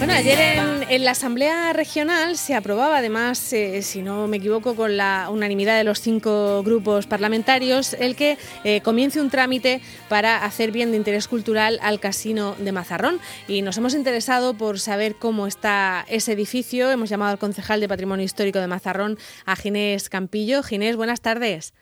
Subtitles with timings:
[0.00, 0.38] Bueno, ayer
[0.88, 5.76] en, la Asamblea Regional se aprobaba, además, eh, si no me equivoco, con la unanimidad
[5.76, 10.96] de los cinco grupos parlamentarios, el que eh, comience un trámite para hacer bien de
[10.96, 13.20] interés cultural al Casino de Mazarrón.
[13.46, 16.90] Y nos hemos interesado por saber cómo está ese edificio.
[16.90, 20.62] Hemos llamado al concejal de Patrimonio Histórico de Mazarrón, a Ginés Campillo.
[20.62, 21.74] Ginés, buenas tardes.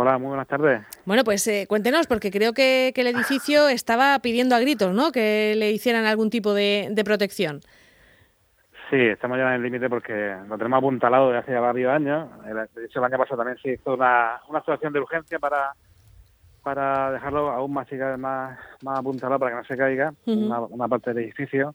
[0.00, 0.86] Hola, muy buenas tardes.
[1.06, 5.10] Bueno, pues eh, cuéntenos, porque creo que, el edificio estaba pidiendo a gritos, ¿no?
[5.10, 7.58] Que le hicieran algún tipo de, protección.
[8.90, 12.28] Sí, estamos ya en el límite porque lo tenemos apuntalado desde hace varios años.
[12.44, 15.72] De hecho, el año pasado también se hizo una, una situación de urgencia para,
[16.62, 17.88] para dejarlo aún más,
[18.18, 21.74] más, más apuntalado para que no se caiga una, parte del edificio.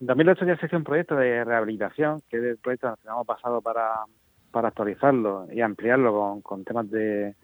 [0.00, 3.26] En 2008 ya se hizo un proyecto de rehabilitación, que es el proyecto que hemos
[3.26, 4.04] pasado para,
[4.50, 7.34] para actualizarlo y ampliarlo con, temas de,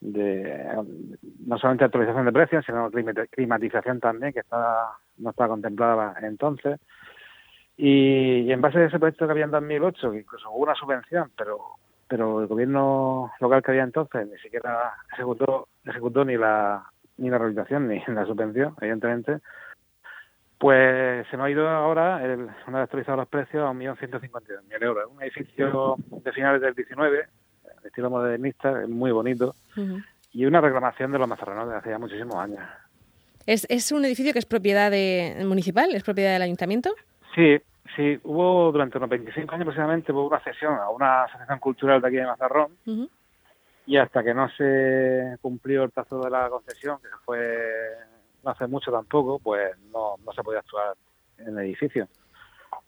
[0.00, 2.90] no solamente actualización de precios, sino
[3.30, 6.80] climatización también, que está, no estaba contemplada entonces.
[7.76, 11.30] Y, en base a ese proyecto que había en 2008, que incluso hubo una subvención,
[11.36, 11.58] pero
[12.06, 16.84] pero el gobierno local que había entonces ni siquiera ejecutó, ejecutó ni la
[17.16, 19.38] ni la rehabilitación ni la subvención, evidentemente,
[20.64, 25.10] pues se me ha ido ahora, el, una vez actualizado los precios, a 1.152.000 euros.
[25.14, 29.54] Un edificio de finales del 19, de estilo modernista, muy bonito,
[30.32, 32.60] y una reclamación de los mazarranos de hace ya muchísimos años.
[33.44, 35.94] ¿Es, ¿Es un edificio que es propiedad de, municipal?
[35.94, 36.94] ¿Es propiedad del ayuntamiento?
[37.34, 37.58] Sí,
[37.94, 38.18] sí.
[38.22, 42.16] Hubo durante unos 25 años aproximadamente hubo una cesión a una asociación cultural de aquí
[42.16, 42.70] de Mazarrón,
[43.84, 47.38] y hasta que no se cumplió el plazo de la concesión, que fue
[48.44, 50.94] no hace mucho tampoco, pues no, no se podía actuar
[51.38, 52.08] en el edificio.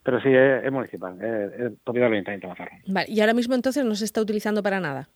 [0.02, 2.78] Pero sí, es, municipal, es, propiedad del Ayuntamiento de Mazarrón.
[2.86, 5.08] Vale, ¿y ahora mismo entonces no se está utilizando para nada?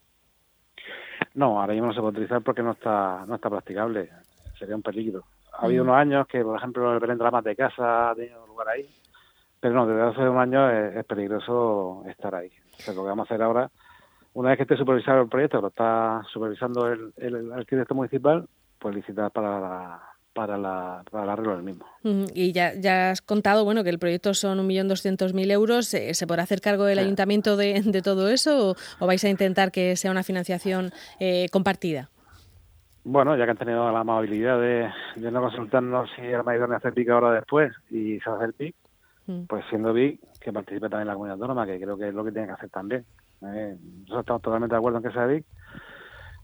[1.34, 4.10] No, ahora mismo no se puede utilizar porque no está no está practicable.
[4.58, 5.24] Sería un peligro.
[5.52, 8.46] Ha habido unos años que, por ejemplo, el Belén de la de Casa ha tenido
[8.46, 8.88] lugar ahí,
[9.60, 12.50] pero no, desde hace unos años es, peligroso estar ahí.
[12.78, 13.70] O sea, lo que vamos a hacer ahora,
[14.34, 18.48] una vez que esté supervisado el proyecto, lo está supervisando el, el, el arquitecto municipal,
[18.78, 20.02] pues licitar para la,
[20.40, 21.84] para, la, para el arreglo del mismo.
[22.32, 25.88] Y ya, ya has contado bueno que el proyecto son 1.200.000 euros.
[25.88, 29.96] ¿Se podrá hacer cargo el ayuntamiento de, de, todo eso o, vais a intentar que
[29.96, 32.08] sea una financiación eh, compartida?
[33.04, 37.10] Bueno, ya que han tenido la amabilidad de, no consultarnos si era idóneo hacer PIC
[37.10, 38.74] ahora después y se a hacer PIC,
[39.46, 42.32] pues siendo PIC, que participe también la comunidad autónoma, que creo que es lo que
[42.32, 43.04] tiene que hacer también.
[43.42, 45.44] Eh, nosotros estamos totalmente de acuerdo en que sea PIC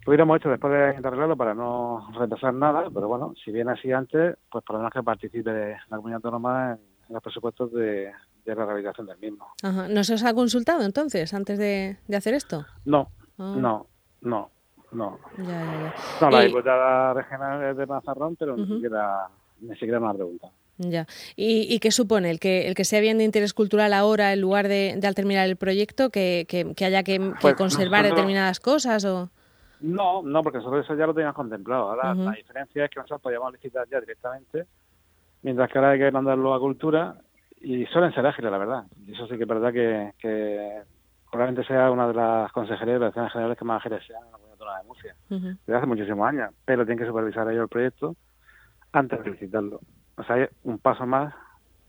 [0.06, 3.90] lo hubiéramos hecho después de arreglarlo para no retrasar nada, pero bueno, si viene así
[3.90, 6.78] antes, pues por lo menos que participe la comunidad autónoma en,
[7.12, 8.12] los presupuestos de,
[8.44, 9.48] la rehabilitación del mismo.
[9.62, 12.64] ¿No se os ha consultado entonces antes de, hacer esto?
[12.84, 13.56] No, ah.
[13.58, 13.86] no,
[14.20, 14.50] no,
[14.92, 15.18] no.
[16.20, 19.28] No, la diputada regional es de Mazarrón, pero ni siquiera
[19.60, 20.52] ni siquiera me ha preguntado.
[20.78, 21.06] Ya.
[21.36, 24.68] ¿Y, qué supone el que el que sea bien de interés cultural ahora en lugar
[24.68, 29.30] de, al terminar el proyecto que, que, haya que, pues conservar determinadas cosas o
[29.80, 31.90] no, no, porque nosotros eso ya lo teníamos contemplado.
[31.90, 34.66] Ahora la diferencia es que nosotros podíamos licitar ya directamente,
[35.42, 37.16] mientras que ahora hay que mandarlo a cultura
[37.60, 38.84] y suelen ser ágiles, la verdad.
[39.06, 40.82] Y eso sí que es verdad que,
[41.30, 44.38] probablemente sea una de las consejerías de relaciones generales que más ágiles sean en la
[44.38, 45.16] comunidad de Murcia.
[45.28, 48.16] Desde hace muchísimos años, pero tienen que supervisar ellos el proyecto
[48.92, 49.80] antes de licitarlo.
[50.16, 51.34] O sea, hay un paso más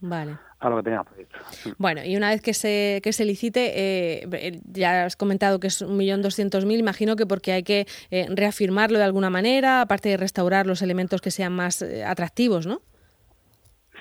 [0.02, 0.38] Vale.
[0.60, 1.38] A lo que teníamos previsto.
[1.78, 5.86] Bueno, y una vez que se, que se licite, eh, ya has comentado que es
[5.86, 10.82] 1.200.000, imagino que porque hay que eh, reafirmarlo de alguna manera, aparte de restaurar los
[10.82, 12.82] elementos que sean más eh, atractivos, ¿no?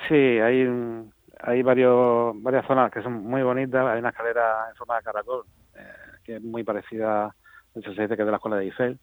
[0.08, 0.66] Sí, hay,
[1.40, 3.84] hay varios, varias zonas que son muy bonitas.
[3.86, 5.44] Hay una escalera en forma de caracol,
[6.24, 7.34] que es muy parecida,
[7.74, 8.98] de hecho se dice que es de la escuela de Eiffel.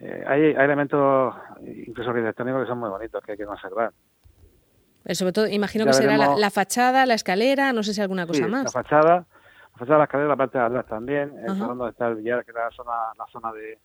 [0.00, 3.92] hay, hay elementos, incluso arquitectónicos, que son muy bonitos, que hay que conservar.
[5.10, 8.46] Eh, sobre todo, imagino que será la, fachada, la escalera, no sé si alguna cosa
[8.46, 8.62] más.
[8.62, 12.44] La fachada, la fachada, la escalera, la parte de atrás también, donde está el billar,
[12.44, 13.76] que es la zona, la zona de,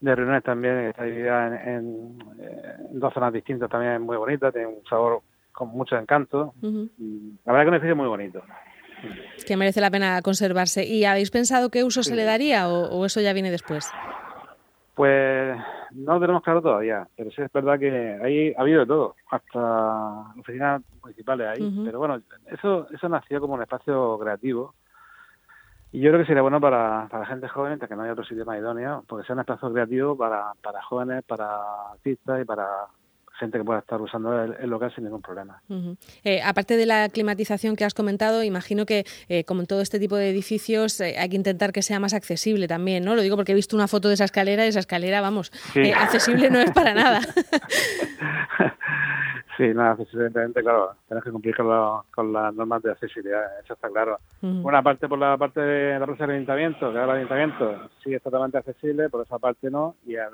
[0.00, 2.18] de reuniones también, está dividida en,
[2.92, 5.20] dos zonas distintas, también muy bonita, tiene un sabor
[5.52, 6.54] con mucho encanto.
[6.62, 8.42] La verdad que es un edificio muy bonito.
[9.46, 10.86] Que merece la pena conservarse.
[10.86, 13.92] ¿Y habéis pensado qué uso se le daría o eso ya viene después?
[14.94, 15.58] Pues
[15.92, 19.16] no lo tenemos claro todavía, pero sí es verdad que ahí ha habido de todo,
[19.30, 21.82] hasta oficinas municipales ahí.
[21.84, 24.74] Pero bueno, eso eso nació como un espacio creativo
[25.92, 28.44] y yo creo que sería bueno para, para gente joven, que no hay otro sitio
[28.44, 31.46] más idóneo, porque sea un espacio creativo para, para jóvenes, para
[31.92, 32.66] artistas y para
[33.38, 35.60] gente que pueda estar usando el, local sin ningún problema.
[36.24, 39.98] Eh, aparte de la climatización que has comentado, imagino que eh, como en todo este
[39.98, 43.14] tipo de edificios eh, hay que intentar que sea más accesible también, ¿no?
[43.14, 45.52] Lo digo porque he visto una foto de esa escalera y esa escalera, vamos,
[45.96, 47.20] accesible no es para nada.
[49.56, 54.18] sí, nada, evidentemente, claro, tienes que cumplir con, las normas de accesibilidad, eso está claro.
[54.42, 58.22] Una parte por la parte de la plaza del ayuntamiento, que el ayuntamiento sí es
[58.22, 60.32] totalmente accesible, por esa parte no, y al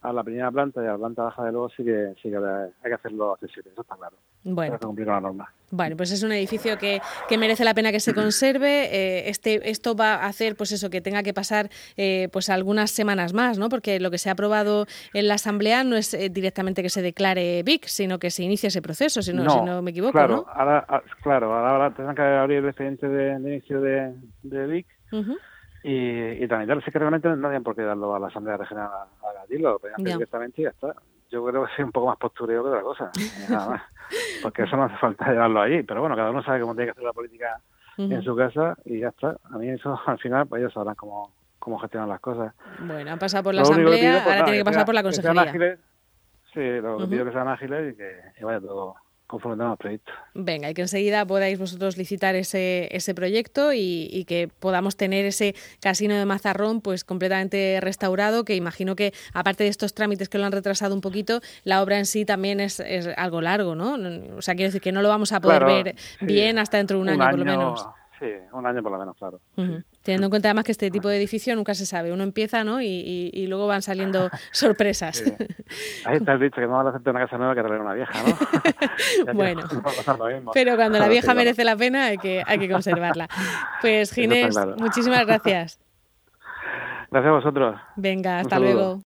[0.00, 2.36] a la primera planta y a la planta baja de luego sí que, sí que
[2.36, 4.16] hay que hacerlo accesible, eso está claro.
[4.44, 4.78] Bueno.
[4.78, 5.52] cumplir la norma.
[5.70, 8.84] Bueno, pues es un edificio que, que merece la pena que se conserve.
[8.84, 12.90] Eh, este, esto va a hacer, pues eso, que tenga que pasar eh, pues algunas
[12.90, 13.68] semanas más, ¿no?
[13.68, 17.02] Porque lo que se ha aprobado en la Asamblea no es eh, directamente que se
[17.02, 20.46] declare BIC, sino que se inicie ese proceso, si no, si no me equivoco, claro,
[20.54, 24.86] Ahora, ah, claro, ahora tendrán que abrir el expediente de, inicio de, de BIC
[25.82, 26.82] y, y tramitarlo.
[26.82, 30.60] Sí que realmente no tienen por qué darlo a la Asamblea Regional a, lo directamente
[30.60, 30.94] y ya está.
[31.30, 33.10] Yo creo que es un poco más postureo que otra cosa,
[33.50, 33.82] nada más.
[34.42, 36.92] Porque eso no hace falta llevarlo allí, pero bueno, cada uno sabe cómo tiene que
[36.92, 37.60] hacer la política
[37.98, 39.36] en su casa y ya está.
[39.50, 42.54] A mí eso al final, pues ellos sabrán cómo, cómo gestionan las cosas.
[42.80, 45.78] Bueno, han pasado por la Asamblea, ahora tiene que pasar por la Consejería.
[46.52, 48.96] sí, lo que pido que sean ágiles y que vaya todo
[49.28, 50.10] conforme proyecto.
[50.34, 55.54] Venga, y que enseguida podáis vosotros licitar ese, ese proyecto y, que podamos tener ese
[55.80, 60.46] casino de Mazarrón pues completamente restaurado, que imagino que aparte de estos trámites que lo
[60.46, 63.94] han retrasado un poquito, la obra en sí también es, es algo largo, ¿no?
[64.36, 67.02] O sea, quiero decir que no lo vamos a poder ver bien hasta dentro de
[67.02, 67.86] un, año, por lo menos.
[68.18, 69.40] Sí, un año por lo menos, claro.
[70.02, 72.12] Teniendo en cuenta además que este tipo de edificio nunca se sabe.
[72.12, 72.80] Uno empieza, ¿no?
[72.82, 75.22] Y, y, luego van saliendo sorpresas.
[76.04, 78.12] Ahí está el dicho que no vale hacerte una casa nueva que traer una vieja,
[78.24, 79.32] ¿no?
[79.34, 79.62] bueno,
[80.54, 83.28] pero cuando la vieja merece la pena hay que, hay que conservarla.
[83.80, 85.80] Pues Ginés, muchísimas gracias.
[87.10, 87.80] Gracias a vosotros.
[87.96, 88.96] Venga, hasta luego.